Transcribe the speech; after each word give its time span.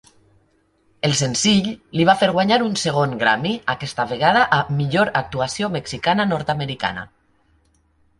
El 1.07 1.11
senzill 1.17 1.67
li 1.99 2.07
va 2.09 2.15
fer 2.21 2.29
guanyar 2.37 2.57
un 2.67 2.79
segon 2.83 3.13
Grammy, 3.23 3.51
aquesta 3.73 4.05
vegada 4.13 4.45
a 4.57 4.61
Millor 4.79 5.13
actuació 5.21 5.69
mexicana-nord-americana. 5.77 7.05